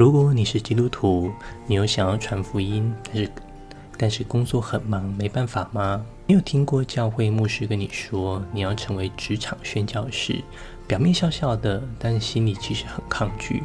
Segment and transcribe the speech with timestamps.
[0.00, 1.30] 如果你是基督徒，
[1.66, 3.30] 你有想要传福音，但是
[3.98, 6.02] 但是工作很忙，没办法吗？
[6.26, 10.42] 你有听过教会牧师跟你说，你要成为职场宣教士，
[10.86, 13.62] 表面笑笑的，但心里其实很抗拒。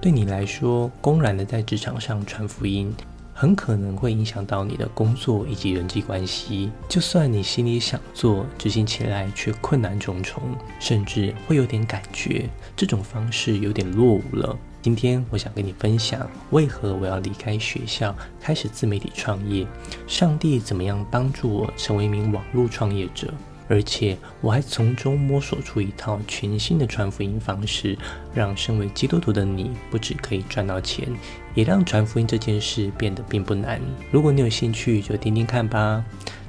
[0.00, 2.92] 对你来说，公然的在职场上传福音。
[3.32, 6.72] 很可能会影响到你的工作以及人际关系。
[6.88, 10.42] 就算你心里想做，执行起来却困难重重，
[10.80, 14.58] 甚至会有点感觉这种方式有点落伍了。
[14.88, 19.66] 今天我想跟你分享，为何我要离开学校，开始自媒体创业？
[20.06, 23.30] 上帝怎么样帮助我成为一名网络创业者？
[23.68, 27.98] 而且我还从中摸索出一套全新的传福音方式，
[28.32, 31.06] 让身为基督徒的你不只可以赚到钱，
[31.54, 33.78] 也让传福音这件事变得并不难。
[34.10, 36.02] 如果你有兴趣，就听听看吧。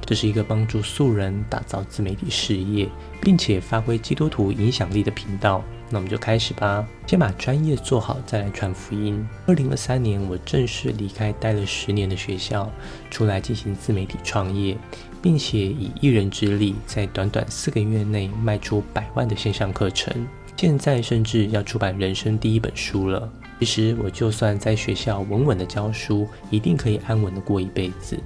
[0.05, 2.87] 这是一个帮助素人打造自媒体事业，
[3.20, 5.62] 并且发挥基督徒影响力的频道。
[5.89, 6.88] 那我们就开始吧。
[7.07, 9.27] 先把专业做好，再来传福音。
[9.48, 12.71] 二零二三年，我正式离开待了十年的学校，
[13.09, 14.77] 出来进行自媒体创业，
[15.21, 20.13] 并且以一人之力，在短短四个月内卖出百万的线上课程。
[20.55, 23.32] 现在甚至要出版人生第一本书了。
[23.60, 28.17] 其实我就算在学校稳稳的教书，一定可以安稳的过一辈子。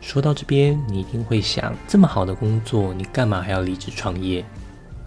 [0.00, 4.44] 说到这边，你一定会想：这么好的工作，你干嘛还要离职创业？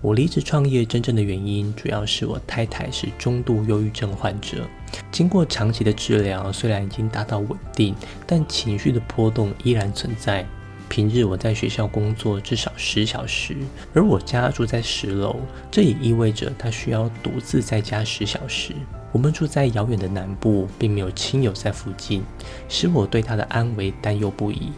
[0.01, 4.65] 我离职创业真正的原因，主要是我太太是中度忧郁症患者，
[5.11, 7.93] 经过长期的治疗，虽然已经达到稳定，
[8.25, 10.45] 但情绪的波动依然存在。
[10.87, 13.57] 平日我在学校工作至少十小时，
[13.93, 15.35] 而我家住在十楼，
[15.69, 18.73] 这也意味着他需要独自在家十小时。
[19.11, 22.23] 我们住在遥远的南部，并没有亲友在附近，
[22.69, 24.71] 使我对他的安危担忧不已。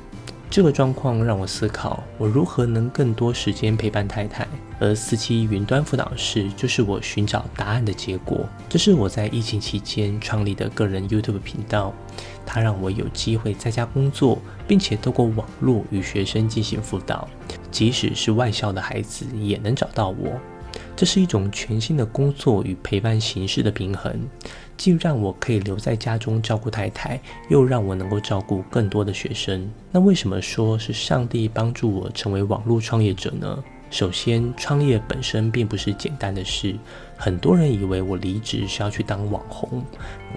[0.51, 4.45] 这个状况让我思考，我如何能更多时间陪伴太太。
[4.81, 8.45] 而四期云端辅导室就是我寻找答案的结果。
[8.67, 11.93] 这是我在疫情期间创立的个人 YouTube 频道，
[12.45, 17.29] 它让我有机会在家工作，并且透过网络与学生进行辅导，
[17.71, 20.37] 即使是外校的孩子也能找到我。
[20.97, 24.13] 这是一种全新的工作与陪伴形式的平衡。
[24.81, 29.71] 既让我可以留在家中照顾太太，又让我能够照顾更多的学生。
[29.91, 33.63] 那为什么说是上帝帮助我成为网络创业者呢？
[33.91, 36.75] 首先，创业本身并不是简单的事。
[37.15, 39.83] 很多人以为我离职是要去当网红，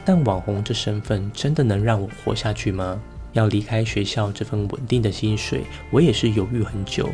[0.04, 3.00] 但网红这身份真的能让我活下去吗？
[3.32, 7.08] 要离开学校这份稳定的薪水，我也是犹豫很久。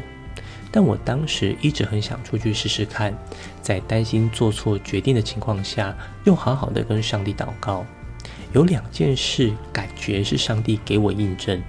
[0.73, 3.13] 但我当时一直很想出去试试看，
[3.61, 7.85] 在担心做错决定的情况下，又好好的跟上帝祷告。
[8.53, 11.63] 有两件事感觉是上帝给我印证：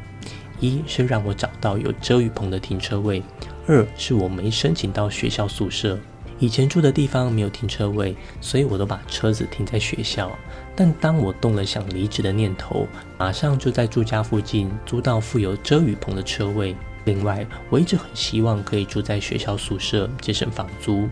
[0.60, 3.22] 一是让我找到有遮雨棚的停车位；
[3.68, 5.98] 二是我没申请到学校宿舍。
[6.40, 10.32] 以前住的地方没有停车位，所以我都把车子停在学校。
[10.76, 12.88] 但当我动了想离职的念头，
[13.20, 16.76] 马上就在住家附近租到附有遮雨棚的车位。
[17.06, 21.10] 另外，我一直很希望可以住在学校宿舍，节省房租，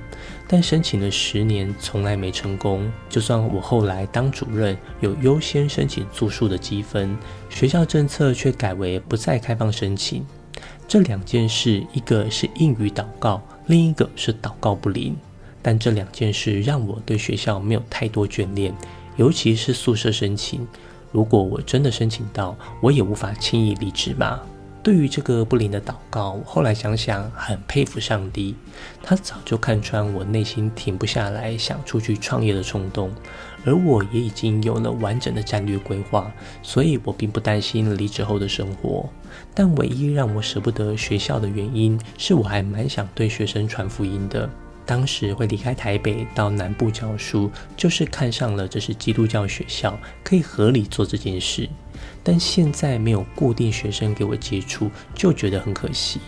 [0.48, 2.92] 但申请了十年，从来没成功。
[3.10, 7.18] 就算我后来当主任，有优先申请住宿的积分，
[7.50, 10.26] 学校政策却改为不再开放申请。
[10.88, 15.16] 这两件事，一个是应语祷告，另一个是祷告不灵。
[15.62, 18.74] 但这两件事让我对学校没有太多眷恋，
[19.18, 20.66] 尤其是宿舍申请。
[21.12, 24.40] 如果我真的申请到，我也无法轻易离职吧。
[24.90, 28.56] 对于这个不灵的祷告，我后来想想很佩服上帝，
[29.04, 33.14] 他早就看穿我内心停不下来想出去创业的冲动，
[33.64, 36.32] 而我也已经有了完整的战略规划，
[36.64, 39.08] 所以我并不担心离职后的生活。
[39.54, 44.50] 但唯一让我舍不得学校的原因，是我还蛮想对学生传福音的。
[44.88, 51.70] 当时会离开台北到南部教书，就是看上了这是基督教学校，可以合理做这件事。
[52.24, 56.20] 但现在没有固定学生给我接触，就觉得很可惜。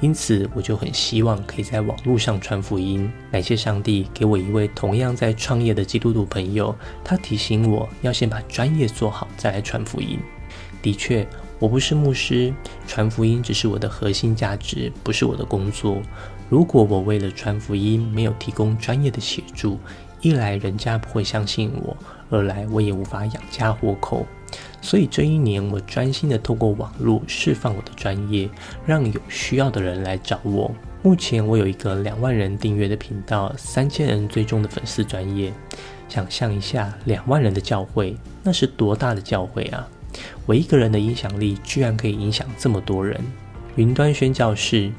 [0.00, 3.10] 因此，我就很希望可以在网络上传福音。
[3.30, 10.18] 感谢上帝给我一位同样在创业的基督徒朋友，他提醒我要先把专业做好，再来传福音。
[10.82, 11.26] 的确，
[11.58, 12.52] 我不是牧师，
[12.86, 16.02] 传福音只是我的核心价值，不是我的工作。
[16.50, 19.78] 如果我为了传福音没有提供专业的协助，
[20.20, 21.96] 一来人家不会相信我，
[22.28, 24.26] 二来我也无法养家活口。
[24.80, 28.48] 所以这一年我专心的透过网络释放我的专业，
[28.86, 30.70] 让有需要的人来找我。
[31.02, 35.52] 目前我有一个两万人订阅的频道，三千人追踪的粉丝专业。
[36.08, 39.88] 想象一下，两万人的教会，那是多大的教会啊！
[40.46, 43.20] 我一个人的影响力居然可以影响这么多人。
[43.76, 44.90] 云端宣教士。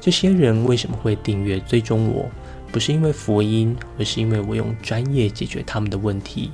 [0.00, 2.30] 这些人为什么会订阅追踪我？
[2.70, 6.52] 不是因为福音，而是因为我用专业解决他们的问题。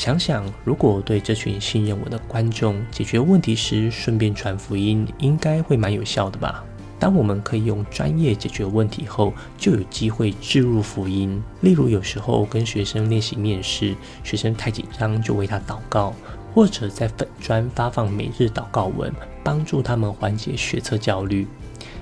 [0.00, 6.64] 想想，如果对这群信任我的观众解决问题时顺便传福音，应该会蛮有效的吧？
[6.98, 11.42] 当我们可以用专业解决问题后，就有机会置入福音。
[11.60, 13.94] 例如，有时候跟学生练习面试，
[14.24, 16.14] 学生太紧张，就为他祷告，
[16.54, 19.12] 或者在粉专发放每日祷告文，
[19.44, 21.46] 帮助他们缓解学测焦虑。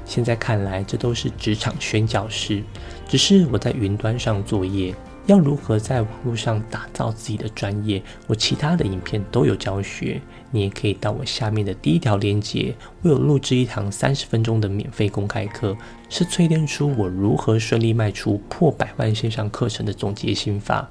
[0.04, 2.62] 现在看来，这都是职场宣教师，
[3.08, 4.94] 只是我在云端上作业。
[5.28, 8.02] 要如何在网络上打造自己的专业？
[8.26, 15.76] 我其他的影片都有教学，你也可以到我下面的第一条链接，我有录制一堂三十分钟的免费公开课，
[16.08, 20.88] 是淬炼出我如何顺利卖出破百万线上课程的总结心法。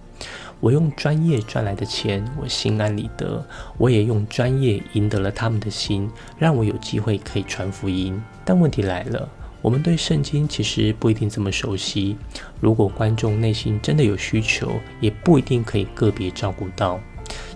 [0.59, 3.43] 我用专业赚来的钱，我心安理得；
[3.79, 6.07] 我也用专业赢得了他们的心，
[6.37, 8.21] 让我有机会可以传福音。
[8.45, 9.27] 但问题来了。
[9.61, 12.15] 我们对圣经其实不一定这么熟悉。
[12.59, 16.99] 如果观众内心真的有需求，也不一定可以个别照顾到。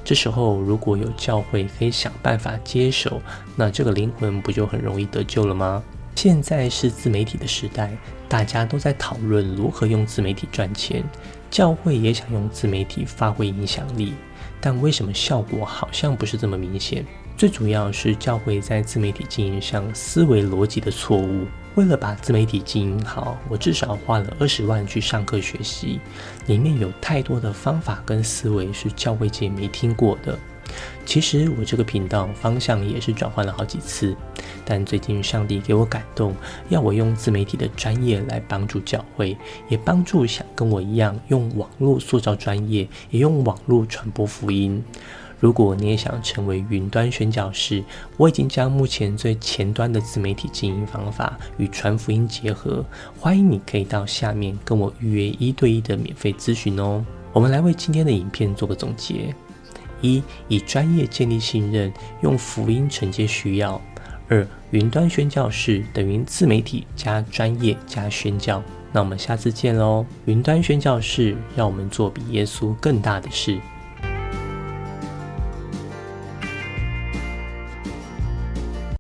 [0.04, 3.22] 这时候，如果有教会可以想办法接手，
[3.56, 5.82] 那这个灵魂不就很容易得救了吗？
[6.16, 7.96] 现在是自媒体的时代，
[8.28, 11.04] 大家都在讨论如何用自媒体赚钱，
[11.50, 14.14] 教会也想用自媒体发挥影响力，
[14.60, 17.06] 但为什么效果好像不是这么明显？
[17.38, 21.46] 最主要是教会在自媒体经营上思维逻辑的错误。
[21.76, 26.00] 为了把自媒体经营好，我至少花了二十万去上课学习，
[26.48, 30.38] 里面有太多的方法跟思维是教会界没听过的。
[31.06, 34.16] 其实我这个频道方向也是转换了好几次，
[34.64, 36.36] 但最近上帝给我感动，
[36.70, 44.84] 要我用自媒体的专业来帮助教会，也帮助想跟我一样用网络塑造专业，也用网络传播福音。
[45.42, 47.84] 如果你也想成为云端宣教师，
[48.16, 52.86] 我已经将目前最前端的自媒体经营方法与传福音结合，
[53.20, 57.04] 欢迎你可以到下面跟我预约一对一的免费咨询哦。
[57.34, 59.34] 我们来为今天的影片做个总结：
[60.02, 61.92] 一、以专业建立信任，
[62.22, 63.82] 用福音承接需要；
[64.30, 68.62] 二、云端宣教士等于自媒体加专业加宣教。
[68.92, 70.06] 那我们下次见喽！
[70.26, 73.58] 云端宣教士让我们做比耶稣更大的事。